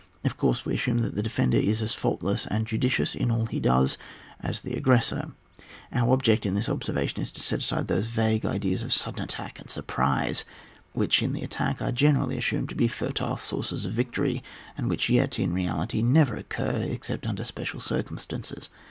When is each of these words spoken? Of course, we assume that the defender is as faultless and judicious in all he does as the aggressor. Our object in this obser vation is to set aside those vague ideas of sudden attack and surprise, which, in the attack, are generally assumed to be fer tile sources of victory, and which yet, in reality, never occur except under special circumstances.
Of 0.23 0.35
course, 0.35 0.65
we 0.65 0.73
assume 0.73 1.03
that 1.03 1.13
the 1.13 1.21
defender 1.21 1.59
is 1.59 1.83
as 1.83 1.93
faultless 1.93 2.47
and 2.47 2.65
judicious 2.65 3.13
in 3.13 3.29
all 3.29 3.45
he 3.45 3.59
does 3.59 3.99
as 4.39 4.61
the 4.61 4.73
aggressor. 4.73 5.33
Our 5.93 6.11
object 6.13 6.43
in 6.43 6.55
this 6.55 6.67
obser 6.67 6.93
vation 6.93 7.19
is 7.19 7.31
to 7.33 7.39
set 7.39 7.59
aside 7.59 7.87
those 7.87 8.07
vague 8.07 8.43
ideas 8.43 8.81
of 8.81 8.91
sudden 8.93 9.23
attack 9.23 9.59
and 9.59 9.69
surprise, 9.69 10.43
which, 10.93 11.21
in 11.21 11.33
the 11.33 11.43
attack, 11.43 11.83
are 11.83 11.91
generally 11.91 12.39
assumed 12.39 12.69
to 12.69 12.75
be 12.75 12.87
fer 12.87 13.11
tile 13.11 13.37
sources 13.37 13.85
of 13.85 13.93
victory, 13.93 14.41
and 14.75 14.89
which 14.89 15.07
yet, 15.07 15.37
in 15.37 15.53
reality, 15.53 16.01
never 16.01 16.33
occur 16.35 16.83
except 16.89 17.27
under 17.27 17.43
special 17.43 17.79
circumstances. 17.79 18.69